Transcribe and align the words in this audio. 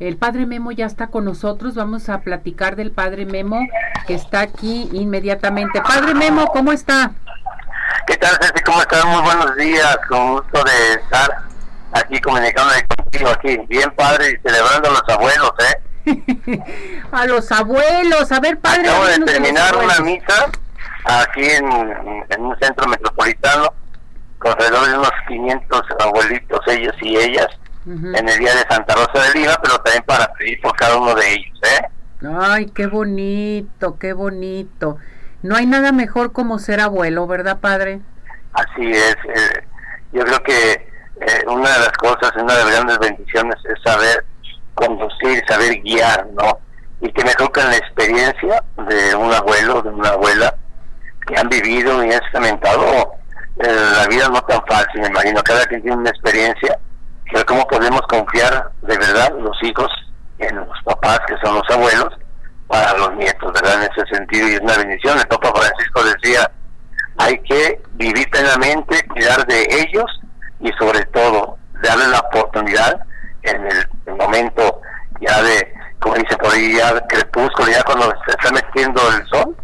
El 0.00 0.16
padre 0.16 0.46
Memo 0.46 0.72
ya 0.72 0.86
está 0.86 1.08
con 1.08 1.26
nosotros. 1.26 1.74
Vamos 1.74 2.08
a 2.08 2.20
platicar 2.20 2.74
del 2.74 2.90
padre 2.90 3.26
Memo 3.26 3.60
que 4.06 4.14
está 4.14 4.40
aquí 4.40 4.88
inmediatamente. 4.94 5.82
Padre 5.82 6.14
Memo, 6.14 6.46
¿cómo 6.46 6.72
está? 6.72 7.12
¿Qué 8.06 8.16
tal, 8.16 8.34
Ceci? 8.40 8.64
¿Cómo 8.64 8.80
estás? 8.80 9.04
Muy 9.04 9.20
buenos 9.20 9.54
días. 9.56 9.98
Con 10.08 10.36
gusto 10.36 10.64
de 10.64 10.94
estar 10.94 11.42
aquí 11.92 12.18
comunicándome 12.18 12.82
contigo 12.96 13.28
aquí. 13.28 13.58
Bien 13.68 13.90
padre 13.90 14.30
y 14.30 14.48
celebrando 14.48 14.88
a 14.88 14.92
los 14.92 15.08
abuelos, 15.10 15.52
¿eh? 15.68 16.62
a 17.12 17.26
los 17.26 17.52
abuelos. 17.52 18.32
A 18.32 18.40
ver, 18.40 18.58
padre. 18.58 18.88
Acabo 18.88 19.04
de 19.04 19.18
terminar 19.18 19.76
una 19.76 19.98
misa 19.98 20.50
aquí 21.04 21.44
en, 21.44 21.66
en 22.30 22.40
un 22.40 22.58
centro 22.58 22.88
metropolitano 22.88 23.74
con 24.38 24.52
alrededor 24.52 24.88
de 24.88 24.94
unos 24.94 25.12
500 25.28 25.82
abuelitos, 26.00 26.60
ellos 26.68 26.94
y 27.02 27.18
ellas 27.18 27.48
en 27.86 28.28
el 28.28 28.38
día 28.38 28.54
de 28.54 28.64
Santa 28.68 28.94
Rosa 28.94 29.28
de 29.28 29.40
Lima, 29.40 29.58
pero 29.62 29.78
también 29.78 30.04
para 30.04 30.32
pedir 30.34 30.60
por 30.60 30.76
cada 30.76 30.96
uno 30.96 31.14
de 31.14 31.32
ellos, 31.32 31.60
¿eh? 31.62 31.86
Ay, 32.38 32.66
qué 32.66 32.86
bonito, 32.86 33.98
qué 33.98 34.12
bonito. 34.12 34.98
No 35.42 35.56
hay 35.56 35.66
nada 35.66 35.90
mejor 35.90 36.32
como 36.32 36.58
ser 36.58 36.80
abuelo, 36.80 37.26
¿verdad, 37.26 37.60
padre? 37.60 38.00
Así 38.52 38.90
es. 38.90 39.16
Eh, 39.24 39.64
yo 40.12 40.24
creo 40.24 40.42
que 40.42 40.72
eh, 41.20 41.44
una 41.46 41.72
de 41.72 41.78
las 41.78 41.92
cosas, 41.92 42.32
una 42.36 42.54
de 42.54 42.64
las 42.64 42.72
grandes 42.72 42.98
bendiciones 42.98 43.56
es 43.64 43.82
saber 43.82 44.24
conducir, 44.74 45.42
saber 45.48 45.80
guiar, 45.82 46.26
¿no? 46.32 46.58
Y 47.00 47.10
que 47.12 47.24
mejor 47.24 47.50
que 47.52 47.62
la 47.62 47.76
experiencia 47.76 48.62
de 48.88 49.14
un 49.14 49.32
abuelo, 49.32 49.80
de 49.80 49.88
una 49.88 50.10
abuela, 50.10 50.54
que 51.26 51.38
han 51.38 51.48
vivido 51.48 52.04
y 52.04 52.08
han 52.08 52.12
experimentado 52.12 53.14
eh, 53.60 53.76
la 53.96 54.06
vida 54.08 54.28
no 54.28 54.42
tan 54.42 54.60
fácil, 54.66 55.00
me 55.00 55.06
imagino. 55.06 55.42
Cada 55.42 55.64
quien 55.64 55.80
tiene 55.80 55.96
una 55.96 56.10
experiencia 56.10 56.78
pero 57.32 57.44
cómo 57.46 57.66
podemos 57.66 58.02
confiar 58.02 58.70
de 58.82 58.98
verdad 58.98 59.32
los 59.38 59.56
hijos 59.62 59.88
en 60.38 60.56
los 60.56 60.82
papás 60.84 61.20
que 61.26 61.36
son 61.42 61.54
los 61.56 61.70
abuelos 61.70 62.08
para 62.66 62.96
los 62.98 63.14
nietos, 63.16 63.52
¿verdad? 63.52 63.82
En 63.82 63.90
ese 63.90 64.14
sentido 64.14 64.48
y 64.48 64.52
es 64.54 64.60
una 64.60 64.76
bendición. 64.76 65.18
El 65.18 65.26
Papa 65.26 65.52
Francisco 65.54 66.04
decía, 66.04 66.50
hay 67.18 67.38
que 67.42 67.82
vivir 67.94 68.28
plenamente, 68.30 69.06
cuidar 69.08 69.46
de 69.46 69.66
ellos 69.70 70.06
y 70.60 70.70
sobre 70.78 71.04
todo 71.06 71.58
darle 71.82 72.06
la 72.08 72.20
oportunidad 72.20 73.00
en 73.42 73.66
el, 73.66 74.16
momento 74.16 74.80
ya 75.20 75.42
de, 75.42 75.72
como 75.98 76.14
dice 76.14 76.36
por 76.36 76.52
ahí, 76.52 76.76
ya 76.76 77.00
crepúsculo, 77.08 77.70
ya 77.70 77.82
cuando 77.84 78.12
se 78.26 78.30
está 78.30 78.50
metiendo 78.52 79.00
el 79.10 79.26
sol, 79.28 79.56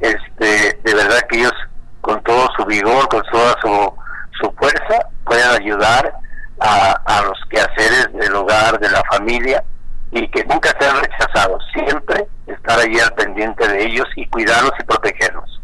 este, 0.00 0.78
de 0.84 0.94
verdad 0.94 1.20
que 1.28 1.38
ellos 1.38 1.52
con 2.00 2.22
todo 2.22 2.48
su 2.56 2.64
vigor, 2.66 3.08
con 3.08 3.22
toda 3.32 3.54
su, 3.60 3.94
su 4.40 4.52
fuerza, 4.52 5.08
puedan 5.24 5.60
ayudar 5.60 6.12
a, 6.64 7.22
los 7.26 7.38
quehaceres 7.50 8.08
del 8.12 8.34
hogar, 8.34 8.78
de 8.80 8.90
la 8.90 9.02
familia, 9.10 9.62
y 10.10 10.28
que 10.28 10.44
nunca 10.44 10.70
sean 10.78 10.96
rechazados, 11.00 11.62
siempre 11.72 12.26
estar 12.46 12.78
allí 12.78 12.98
al 13.00 13.12
pendiente 13.14 13.66
de 13.66 13.84
ellos 13.84 14.06
y 14.16 14.26
cuidarlos 14.28 14.72
y 14.80 14.84
protegerlos. 14.84 15.60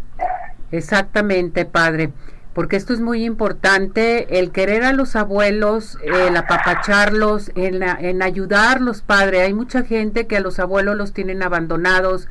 Exactamente, 0.73 1.65
padre, 1.65 2.13
porque 2.53 2.77
esto 2.77 2.93
es 2.93 3.01
muy 3.01 3.25
importante, 3.25 4.39
el 4.39 4.51
querer 4.51 4.85
a 4.85 4.93
los 4.93 5.17
abuelos, 5.17 5.99
el 6.03 6.37
apapacharlos, 6.37 7.53
en, 7.55 7.83
en 7.83 8.23
ayudarlos, 8.23 9.03
padre. 9.03 9.43
Hay 9.43 9.55
mucha 9.55 9.83
gente 9.83 10.27
que 10.27 10.37
a 10.37 10.41
los 10.41 10.59
abuelos 10.59 10.97
los 10.97 11.13
tienen 11.13 11.43
abandonados, 11.43 12.29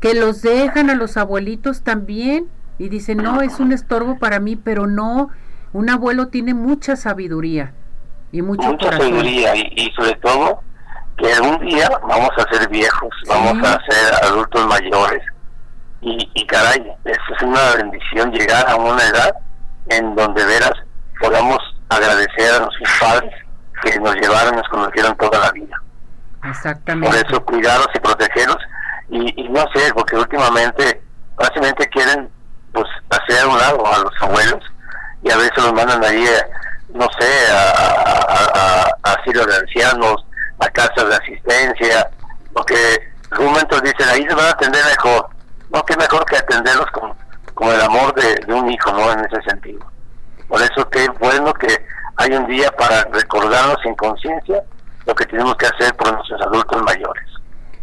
que 0.00 0.14
los 0.14 0.40
dejan 0.40 0.88
a 0.88 0.94
los 0.94 1.16
abuelitos 1.18 1.82
también 1.82 2.48
y 2.78 2.88
dicen, 2.88 3.18
no, 3.18 3.42
es 3.42 3.60
un 3.60 3.72
estorbo 3.72 4.18
para 4.18 4.40
mí, 4.40 4.56
pero 4.56 4.86
no, 4.86 5.28
un 5.74 5.90
abuelo 5.90 6.28
tiene 6.28 6.54
mucha 6.54 6.96
sabiduría 6.96 7.74
y 8.32 8.42
mucha 8.42 8.90
sabiduría 8.92 9.54
y, 9.54 9.92
sobre 9.96 10.14
todo 10.16 10.62
que 11.16 11.32
algún 11.32 11.58
día 11.66 11.88
vamos 12.02 12.30
a 12.36 12.54
ser 12.54 12.68
viejos, 12.68 13.10
vamos 13.28 13.58
a 13.66 13.78
ser 13.90 14.14
adultos 14.24 14.66
mayores 14.66 15.22
y, 16.00 16.30
y 16.34 16.46
caray, 16.46 16.80
eso 17.04 17.34
es 17.36 17.42
una 17.42 17.74
bendición 17.76 18.32
llegar 18.32 18.68
a 18.68 18.76
una 18.76 19.02
edad 19.04 19.34
en 19.90 20.14
donde 20.14 20.44
veras 20.44 20.72
podamos 21.20 21.58
agradecer 21.90 22.54
a 22.54 22.60
nuestros 22.60 22.90
padres 23.00 23.34
que 23.82 23.98
nos 24.00 24.14
llevaron, 24.16 24.56
nos 24.56 24.68
conocieron 24.68 25.16
toda 25.16 25.38
la 25.38 25.50
vida. 25.52 25.76
Exactamente. 26.44 27.08
Por 27.08 27.26
eso 27.26 27.44
cuidarlos 27.44 27.88
y 27.94 28.00
protegerlos 28.00 28.58
y, 29.10 29.42
y 29.42 29.48
no 29.48 29.64
sé, 29.74 29.92
porque 29.92 30.16
últimamente 30.16 31.02
básicamente 31.36 31.86
quieren 31.88 32.30
pues 32.72 32.86
hacer 33.10 33.44
a 33.44 33.48
un 33.48 33.58
lado 33.58 33.86
a 33.86 33.98
los 33.98 34.22
abuelos 34.22 34.64
y 35.22 35.30
a 35.30 35.36
veces 35.36 35.56
los 35.56 35.72
mandan 35.72 36.02
ahí 36.04 36.24
a, 36.26 36.49
de 39.46 39.56
ancianos, 39.56 40.24
a 40.58 40.68
casas 40.68 41.08
de 41.08 41.14
asistencia, 41.14 42.10
porque 42.52 42.74
en 43.38 43.44
momentos 43.44 43.82
dicen, 43.82 44.08
ahí 44.08 44.22
se 44.28 44.34
van 44.34 44.46
a 44.46 44.50
atender 44.50 44.84
mejor. 44.84 45.28
No, 45.72 45.84
que 45.84 45.96
mejor 45.96 46.24
que 46.24 46.36
atenderlos 46.36 46.90
con, 46.90 47.12
con 47.54 47.68
el 47.68 47.80
amor 47.80 48.14
de, 48.14 48.52
un 48.52 48.70
hijo, 48.70 48.92
¿no? 48.92 49.12
En 49.12 49.20
ese 49.20 49.40
sentido. 49.48 49.80
Por 50.48 50.60
eso 50.60 50.88
que 50.90 51.06
bueno 51.20 51.54
que 51.54 51.68
hay 52.16 52.32
un 52.32 52.46
día 52.46 52.70
para 52.72 53.04
recordarnos 53.04 53.78
en 53.84 53.94
conciencia 53.94 54.62
lo 55.06 55.14
que 55.14 55.26
tenemos 55.26 55.54
que 55.56 55.66
hacer 55.66 55.94
por 55.94 56.12
nuestros 56.12 56.40
adultos 56.42 56.82
mayores. 56.82 57.24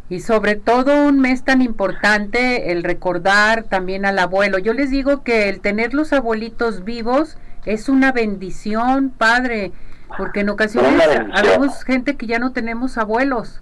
Y 0.09 0.21
sobre 0.21 0.55
todo 0.55 1.07
un 1.07 1.19
mes 1.19 1.43
tan 1.43 1.61
importante, 1.61 2.71
el 2.71 2.83
recordar 2.83 3.63
también 3.63 4.05
al 4.05 4.19
abuelo. 4.19 4.57
Yo 4.57 4.73
les 4.73 4.89
digo 4.89 5.23
que 5.23 5.49
el 5.49 5.59
tener 5.59 5.93
los 5.93 6.13
abuelitos 6.13 6.83
vivos 6.83 7.37
es 7.65 7.89
una 7.89 8.11
bendición, 8.11 9.09
padre, 9.09 9.73
porque 10.15 10.41
en 10.41 10.49
ocasiones 10.49 11.01
habemos 11.33 11.83
gente 11.83 12.17
que 12.17 12.27
ya 12.27 12.39
no 12.39 12.51
tenemos 12.51 12.97
abuelos. 12.97 13.61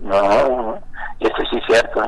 No, 0.00 0.78
eso 1.20 1.36
sí 1.50 1.58
es 1.58 1.66
cierto, 1.66 2.02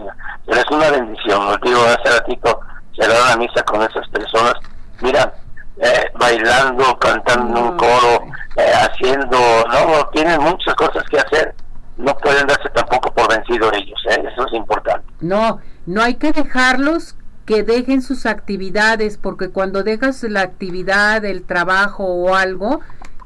pero 0.47 0.60
es 0.60 0.71
una 0.71 0.91
bendición. 0.91 1.47
Os 1.47 1.60
digo, 1.60 1.81
hace 1.82 2.19
ratito 2.19 2.61
se 2.99 3.06
da 3.06 3.31
la 3.31 3.37
misa 3.37 3.62
con 3.65 3.82
esas 3.82 4.09
personas. 4.09 4.55
Mira, 5.00 5.34
eh, 5.78 6.11
bailando, 6.19 6.99
cantando 6.99 7.61
un 7.61 7.77
coro, 7.77 8.25
eh, 8.56 8.72
haciendo, 8.75 9.38
no, 9.69 10.06
tienen 10.12 10.41
muchas 10.41 10.75
cosas 10.75 11.03
que 11.11 11.19
hacer. 11.19 11.55
No 11.97 12.16
pueden 12.19 12.47
darse 12.47 12.69
tampoco 12.71 13.12
por 13.12 13.28
vencido 13.28 13.71
ellos, 13.72 14.00
¿eh? 14.11 14.25
eso 14.32 14.47
es 14.47 14.53
importante. 14.55 15.06
No, 15.21 15.61
no 15.87 16.03
hay 16.03 16.15
que 16.15 16.32
dejarlos 16.32 17.16
que 17.44 17.62
dejen 17.62 18.03
sus 18.03 18.27
actividades, 18.27 19.19
porque 19.19 19.50
cuando 19.50 19.82
dejas 19.82 20.22
la 20.22 20.43
actividad, 20.43 21.25
el 21.25 21.44
trabajo 21.44 22.05
o 22.05 22.34
algo, 22.34 22.81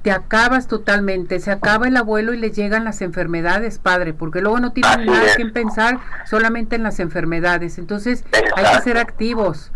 te 0.06 0.12
acabas 0.12 0.68
totalmente, 0.68 1.40
se 1.40 1.50
acaba 1.50 1.88
el 1.88 1.96
abuelo 1.96 2.32
y 2.32 2.38
le 2.38 2.52
llegan 2.52 2.84
las 2.84 3.02
enfermedades, 3.02 3.80
padre, 3.80 4.14
porque 4.14 4.40
luego 4.40 4.60
no 4.60 4.70
tienen 4.70 5.04
nada 5.04 5.34
que 5.36 5.46
pensar 5.46 5.98
solamente 6.26 6.76
en 6.76 6.84
las 6.84 7.00
enfermedades, 7.00 7.76
entonces 7.76 8.24
hay 8.32 8.76
que 8.76 8.82
ser 8.82 8.98
activos. 8.98 9.72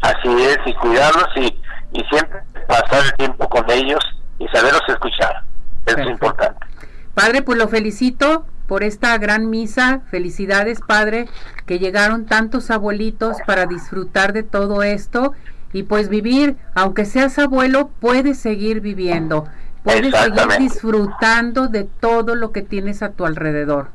Así 0.00 0.42
es, 0.42 0.56
y 0.64 0.72
cuidarlos 0.76 1.28
y, 1.36 1.54
y 1.92 2.04
siempre 2.08 2.40
pasar 2.66 3.04
el 3.04 3.12
tiempo 3.12 3.46
con 3.50 3.70
ellos 3.70 4.00
y 4.38 4.48
saberlos 4.48 4.80
escuchar, 4.88 5.42
es 5.84 6.06
importante. 6.06 6.66
Padre, 7.12 7.42
pues 7.42 7.58
lo 7.58 7.68
felicito 7.68 8.46
por 8.66 8.84
esta 8.84 9.18
gran 9.18 9.50
misa. 9.50 10.00
Felicidades, 10.10 10.80
Padre, 10.80 11.28
que 11.66 11.78
llegaron 11.78 12.24
tantos 12.24 12.70
abuelitos 12.70 13.36
para 13.46 13.66
disfrutar 13.66 14.32
de 14.32 14.44
todo 14.44 14.82
esto 14.82 15.34
y 15.72 15.82
pues 15.82 16.08
vivir, 16.08 16.56
aunque 16.74 17.04
seas 17.04 17.38
abuelo, 17.38 17.90
puedes 18.00 18.38
seguir 18.38 18.80
viviendo, 18.80 19.46
puedes 19.82 20.14
seguir 20.14 20.46
disfrutando 20.58 21.68
de 21.68 21.84
todo 21.84 22.34
lo 22.34 22.52
que 22.52 22.62
tienes 22.62 23.02
a 23.02 23.12
tu 23.12 23.26
alrededor. 23.26 23.88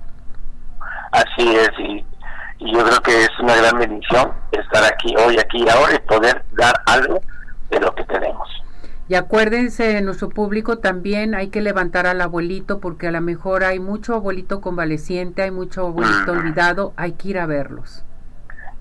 Así 1.12 1.56
es, 1.56 1.72
y, 1.80 2.06
y 2.60 2.74
yo 2.74 2.84
creo 2.84 3.02
que 3.02 3.24
es 3.24 3.30
una 3.42 3.56
gran 3.56 3.80
bendición 3.80 4.32
estar 4.52 4.84
aquí 4.84 5.14
hoy, 5.18 5.38
aquí 5.38 5.64
y 5.64 5.70
ahora 5.70 5.96
y 5.96 6.00
poder 6.08 6.44
dar 6.54 6.76
algo 6.86 7.20
de 7.70 7.80
lo 7.80 7.94
que 7.96 8.04
tenemos. 8.06 8.48
Y 9.08 9.16
acuérdense, 9.16 10.02
nuestro 10.02 10.30
público 10.30 10.78
también 10.78 11.36
hay 11.36 11.50
que 11.50 11.62
levantar 11.62 12.08
al 12.08 12.22
abuelito 12.22 12.80
porque 12.80 13.08
a 13.08 13.12
lo 13.12 13.20
mejor 13.20 13.66
hay 13.66 13.80
mucho 13.80 14.16
abuelito 14.16 14.62
convaleciente, 14.62 15.42
hay 15.42 15.52
mucho 15.52 15.88
abuelito 15.88 16.32
olvidado, 16.32 16.94
hay 16.96 17.14
que 17.14 17.30
ir 17.30 17.40
a 17.40 17.46
verlos. 17.46 18.06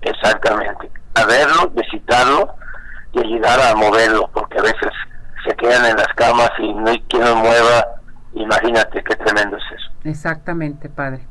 Exactamente, 0.01 0.89
a 1.15 1.25
verlo, 1.25 1.71
visitarlo 1.71 2.55
y 3.13 3.19
ayudar 3.19 3.59
a 3.59 3.75
moverlo, 3.75 4.29
porque 4.33 4.59
a 4.59 4.63
veces 4.63 4.91
se 5.45 5.55
quedan 5.55 5.85
en 5.85 5.97
las 5.97 6.07
camas 6.15 6.51
y 6.59 6.73
no 6.73 6.89
hay 6.89 6.99
quien 7.09 7.23
los 7.23 7.35
mueva. 7.35 7.85
Imagínate 8.33 9.03
qué 9.03 9.15
tremendo 9.15 9.57
es 9.57 9.63
eso. 9.77 9.91
Exactamente, 10.03 10.89
padre. 10.89 11.21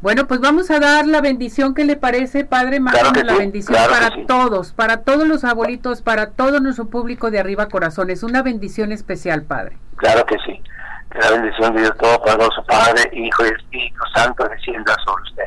Bueno, 0.00 0.26
pues 0.26 0.40
vamos 0.40 0.70
a 0.70 0.78
dar 0.78 1.06
la 1.06 1.20
bendición 1.20 1.74
que 1.74 1.84
le 1.84 1.96
parece, 1.96 2.44
Padre, 2.44 2.80
mándame 2.80 3.24
la 3.24 3.34
bendición 3.34 3.78
para 3.90 4.26
todos, 4.26 4.72
para 4.72 5.02
todos 5.02 5.26
los 5.26 5.44
abuelitos, 5.44 6.02
para 6.02 6.30
todo 6.30 6.60
nuestro 6.60 6.86
público 6.86 7.30
de 7.30 7.40
arriba 7.40 7.68
corazones, 7.68 8.22
una 8.22 8.42
bendición 8.42 8.92
especial, 8.92 9.42
Padre. 9.42 9.78
Claro 9.96 10.24
que 10.26 10.36
sí. 10.46 10.62
Que 11.10 11.18
la 11.18 11.30
bendición 11.30 11.74
de 11.74 11.82
Dios 11.82 11.96
Todopoderoso, 11.98 12.64
Padre, 12.66 13.10
Hijo 13.12 13.44
y 13.46 13.48
Espíritu 13.48 14.00
Santo 14.14 14.48
descienda 14.48 14.94
sobre 15.04 15.22
usted. 15.24 15.44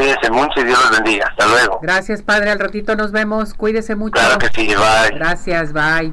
Cuídese 0.00 0.30
mucho 0.30 0.60
y 0.60 0.64
Dios 0.64 0.78
los 0.80 0.90
bendiga. 0.92 1.26
Hasta 1.26 1.46
luego. 1.46 1.78
Gracias, 1.82 2.22
Padre. 2.22 2.50
Al 2.50 2.58
ratito 2.58 2.96
nos 2.96 3.12
vemos. 3.12 3.52
Cuídese 3.52 3.96
mucho. 3.96 4.12
Claro 4.12 4.38
que 4.38 4.48
sí. 4.48 4.66
Bye. 4.68 5.18
Gracias. 5.18 5.74
Bye. 5.74 6.08